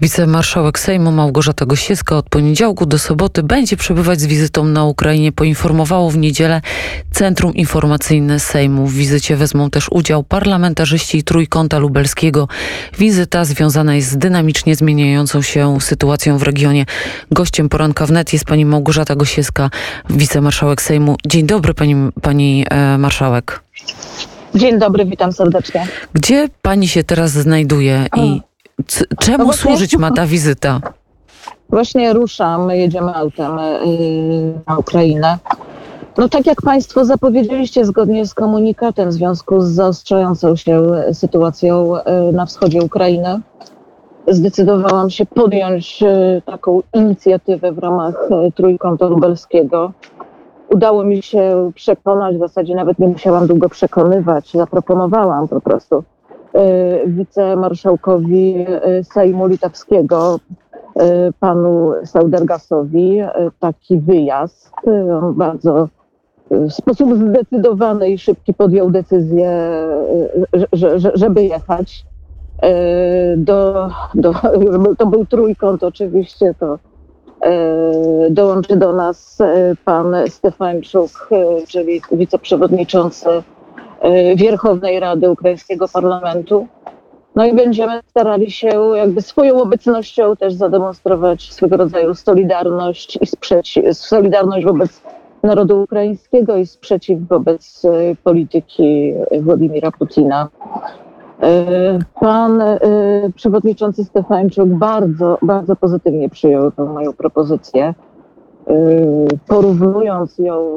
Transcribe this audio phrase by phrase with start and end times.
[0.00, 5.32] Wicemarszałek Sejmu Małgorzata Gosiewska od poniedziałku do soboty będzie przebywać z wizytą na Ukrainie.
[5.32, 6.60] Poinformowało w niedzielę
[7.10, 8.86] Centrum Informacyjne Sejmu.
[8.86, 12.48] W wizycie wezmą też udział parlamentarzyści Trójkąta Lubelskiego.
[12.98, 16.86] Wizyta związana jest z dynamicznie zmieniającą się sytuacją w regionie.
[17.30, 19.70] Gościem poranka wnet jest pani Małgorzata Gosiewska,
[20.10, 21.16] wicemarszałek Sejmu.
[21.26, 23.60] Dzień dobry pani, pani e, marszałek.
[24.54, 25.86] Dzień dobry, witam serdecznie.
[26.14, 28.49] Gdzie pani się teraz znajduje i
[29.18, 30.80] czemu No służyć ma ta wizyta?
[31.68, 35.38] Właśnie ruszam, jedziemy autem yy, na Ukrainę.
[36.18, 42.32] No tak jak Państwo zapowiedzieliście, zgodnie z komunikatem w związku z zaostrzającą się sytuacją yy,
[42.32, 43.40] na wschodzie Ukrainy,
[44.28, 49.92] zdecydowałam się podjąć yy, taką inicjatywę w ramach Trójkąta Lubelskiego.
[50.68, 56.19] Udało mi się przekonać, w zasadzie nawet nie musiałam długo przekonywać, zaproponowałam po prostu y,
[57.06, 58.66] wicemarszałkowi
[59.00, 60.38] y, Sejmu Litewskiego,
[60.96, 63.26] y, panu Saudergasowi, y,
[63.60, 64.70] taki wyjazd.
[64.86, 64.90] Y,
[65.34, 65.88] bardzo
[66.52, 69.50] y, w sposób zdecydowany i szybki podjął decyzję,
[70.56, 72.04] y, że, że, żeby jechać.
[72.64, 74.32] y, Do, do,
[74.98, 76.78] to był trójkąt oczywiście, to
[78.26, 83.42] y, dołączy do nas y, pan Stefańczuk, y, czyli wiceprzewodniczący y,
[84.36, 86.66] Wierchownej Rady Ukraińskiego Parlamentu.
[87.34, 93.96] No i będziemy starali się jakby swoją obecnością też zademonstrować swego rodzaju solidarność i sprzeciw,
[93.96, 95.02] solidarność wobec
[95.42, 100.48] narodu ukraińskiego i sprzeciw wobec y, polityki Władimira Putina.
[101.44, 102.78] Y, Pan y,
[103.36, 108.09] przewodniczący Stefańczuk bardzo, bardzo pozytywnie przyjął tę moją propozycję, y,
[109.46, 110.76] porównując ją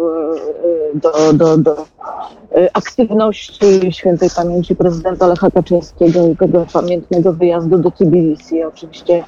[0.95, 7.77] y, do, do, do y, aktywności świętej pamięci prezydenta Lecha Kaczyńskiego i tego pamiętnego wyjazdu
[7.77, 8.63] do Tbilisi.
[8.63, 9.23] Oczywiście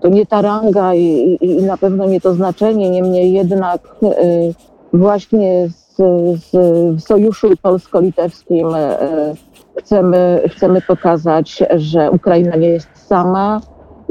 [0.00, 1.02] to nie ta ranga i,
[1.40, 4.54] i, i na pewno nie to znaczenie, niemniej jednak y,
[4.92, 5.96] właśnie z,
[6.42, 6.50] z,
[6.96, 8.96] w sojuszu polsko-litewskim y,
[9.76, 13.60] chcemy, chcemy pokazać, że Ukraina nie jest sama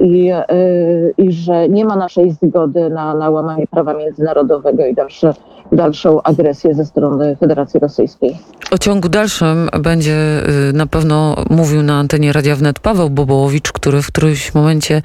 [0.03, 5.34] i, y, i że nie ma naszej zgody na, na łamanie prawa międzynarodowego i dalsze,
[5.72, 8.38] dalszą agresję ze strony Federacji Rosyjskiej.
[8.72, 14.02] O ciągu dalszym będzie y, na pewno mówił na antenie Radia Wnet Paweł Bobołowicz, który
[14.02, 15.02] w którymś momencie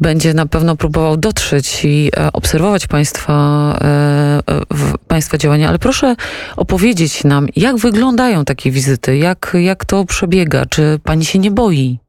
[0.00, 3.32] będzie na pewno próbował dotrzeć i e, obserwować państwa,
[3.80, 4.60] e, e,
[5.08, 5.68] państwa działania.
[5.68, 6.16] Ale proszę
[6.56, 12.07] opowiedzieć nam, jak wyglądają takie wizyty, jak, jak to przebiega, czy pani się nie boi?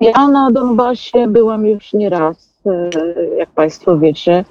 [0.00, 2.90] Ja na Donbasie byłam już nie raz, e,
[3.38, 4.44] jak Państwo wiecie.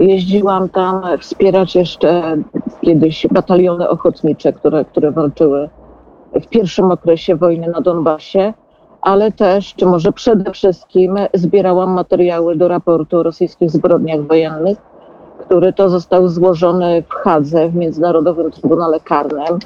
[0.00, 2.36] Jeździłam tam wspierać jeszcze
[2.80, 5.68] kiedyś bataliony ochotnicze, które, które walczyły
[6.34, 8.52] w pierwszym okresie wojny na Donbasie,
[9.02, 14.78] ale też, czy może przede wszystkim, zbierałam materiały do raportu o rosyjskich zbrodniach wojennych,
[15.40, 19.58] który to został złożony w Hadze, w Międzynarodowym Trybunale Karnym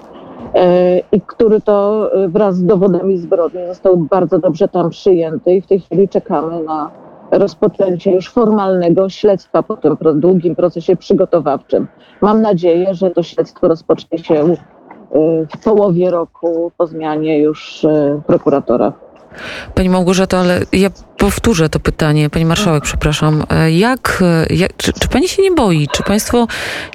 [1.13, 5.67] i który to e, wraz z dowodami zbrodni został bardzo dobrze tam przyjęty i w
[5.67, 6.91] tej chwili czekamy na
[7.31, 11.87] rozpoczęcie już formalnego śledztwa po tym długim procesie przygotowawczym.
[12.21, 14.57] Mam nadzieję, że to śledztwo rozpocznie się e,
[15.57, 18.93] w połowie roku po zmianie już e, prokuratora.
[19.75, 23.43] Pani Małgorzato, ale ja powtórzę to pytanie, pani marszałek, przepraszam.
[23.51, 25.89] E, Jak, e, jak czy, czy pani się nie boi?
[25.93, 26.47] Czy państwo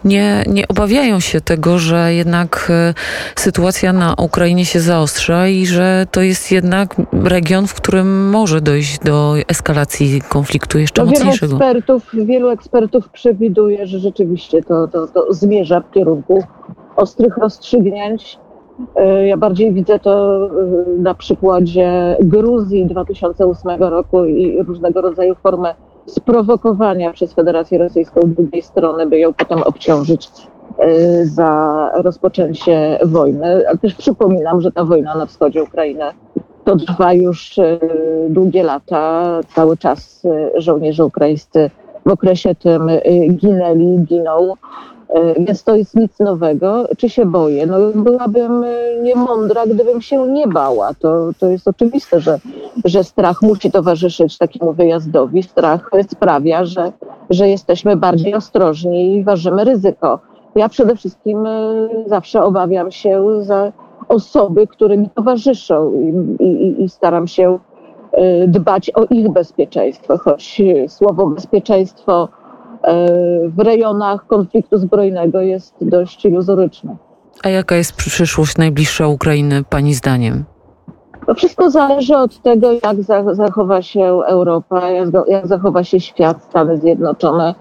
[0.04, 2.94] nie, nie obawiają się tego, że jednak e,
[3.36, 9.00] sytuacja na Ukrainie się zaostrza i że to jest jednak region, w którym może dojść
[9.00, 11.54] do eskalacji konfliktu jeszcze No, wielu mocniejszego?
[11.56, 16.44] ekspertów, wielu ekspertów przewiduje, że rzeczywiście to, to, to zmierza w kierunku
[16.96, 18.38] ostrych rozstrzygnięć.
[18.96, 20.50] E, Ja bardziej widzę to e,
[20.98, 25.70] na przykładzie Gruzji 2008 roku i różnego rodzaju formy
[26.06, 30.30] sprowokowania przez Federację Rosyjską drugiej strony, by ją potem obciążyć
[30.78, 33.68] e, za rozpoczęcie wojny.
[33.68, 36.06] Ale też przypominam, że ta wojna na wschodzie Ukrainy
[36.64, 37.56] to trwa już
[38.30, 39.40] długie lata.
[39.56, 40.28] Cały czas
[40.58, 41.70] żołnierze ukraińscy
[42.10, 44.54] w okresie tym e, ginęli, giną.
[45.10, 46.88] E, Więc to jest nic nowego.
[46.98, 47.66] Czy się boję?
[47.66, 48.70] No byłabym e,
[49.02, 50.94] niemądra, gdybym się nie bała.
[51.00, 52.40] To, to jest oczywiste, że,
[52.86, 55.44] że strach musi towarzyszyć takiemu wyjazdowi.
[55.44, 56.92] Strach sprawia, że,
[57.30, 60.20] że jesteśmy bardziej ostrożni i ważymy ryzyko.
[60.56, 61.48] Ja przede wszystkim
[62.08, 63.72] zawsze obawiam się za
[64.08, 65.92] osoby, które mi towarzyszą
[66.40, 67.60] i, i, i staram się
[68.48, 72.30] dbać o ich bezpieczeństwo, choć e, słowo bezpieczeństwo
[72.84, 73.08] e,
[73.50, 76.96] w rejonach konfliktu zbrojnego jest dość iluzoryczne.
[77.44, 80.44] A jaka jest przyszłość najbliższa Ukrainy pani zdaniem?
[81.28, 86.44] To wszystko zależy od tego, jak za, zachowa się Europa, jak, jak zachowa się świat,
[86.44, 87.56] Stany Zjednoczone.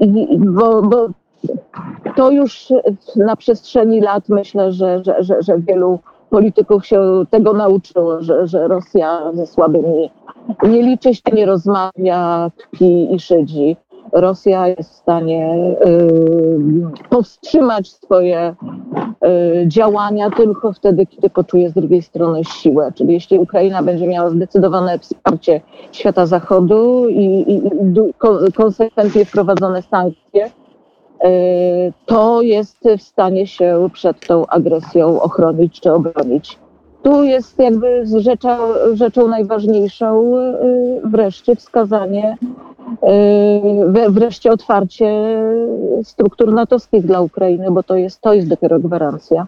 [0.00, 1.08] Yy, bo, bo
[2.16, 2.72] to już
[3.16, 5.98] na przestrzeni lat myślę, że, że, że, że wielu
[6.30, 10.10] polityków się tego nauczyło, że, że Rosja ze słabymi
[10.62, 13.76] nie liczy się, nie rozmawia, kpi i szydzi.
[14.12, 18.54] Rosja jest w stanie y, powstrzymać swoje
[19.62, 22.92] y, działania tylko wtedy, kiedy poczuje z drugiej strony siłę.
[22.94, 25.60] Czyli jeśli Ukraina będzie miała zdecydowane wsparcie
[25.92, 27.56] świata zachodu i, i,
[28.48, 30.50] i konsekwentnie wprowadzone sankcje,
[32.06, 36.58] to jest w stanie się przed tą agresją ochronić czy obronić.
[37.02, 38.56] Tu jest jakby rzeczą,
[38.92, 40.34] rzeczą najważniejszą
[41.04, 42.36] wreszcie wskazanie
[43.02, 45.38] Yy, wreszcie otwarcie
[46.02, 49.46] struktur natowskich dla Ukrainy, bo to jest, to jest dopiero gwarancja.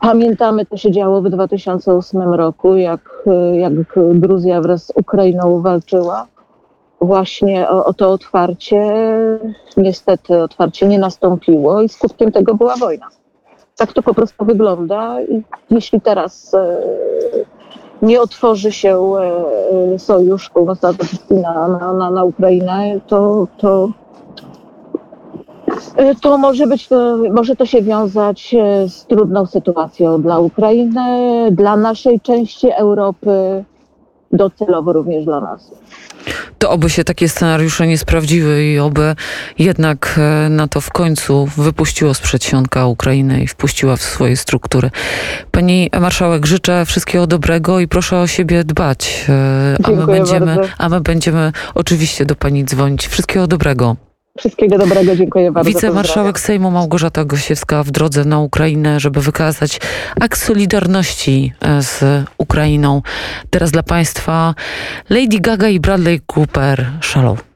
[0.00, 6.26] Pamiętamy, co się działo w 2008 roku, jak, jak Gruzja wraz z Ukrainą walczyła
[7.00, 8.92] właśnie o, o to otwarcie.
[9.76, 13.06] Niestety otwarcie nie nastąpiło i skutkiem tego była wojna.
[13.76, 15.22] Tak to po prostu wygląda.
[15.22, 17.44] I jeśli teraz yy,
[18.02, 19.12] nie otworzy się
[19.92, 23.88] e, sojusz północnoatlantycki na, na, na, na Ukrainę, to, to,
[25.96, 31.48] e, to może być, to, może to się wiązać e, z trudną sytuacją dla Ukrainy,
[31.52, 33.64] dla naszej części Europy,
[34.32, 35.70] docelowo również dla nas.
[36.58, 39.16] To oby się takie scenariusze nie sprawdziły i oby
[39.58, 44.90] jednak e, NATO w końcu wypuściło z przedsionka Ukrainę i wpuściła w swoje struktury.
[45.50, 49.26] Pani marszałek, życzę wszystkiego dobrego i proszę o siebie dbać.
[49.28, 53.08] E, a my, będziemy, a my będziemy oczywiście do pani dzwonić.
[53.08, 53.96] Wszystkiego dobrego.
[54.40, 55.70] Wszystkiego dobrego, dziękuję bardzo.
[55.70, 59.80] Wicemarszałek Sejmu Małgorzata Gosiewska w drodze na Ukrainę, żeby wykazać
[60.20, 62.04] akt solidarności e, z
[62.38, 63.02] Ukrainą.
[63.50, 64.54] Teraz dla Państwa
[65.10, 66.86] Lady Gaga i Bradley Cooper.
[67.02, 67.49] Shalom.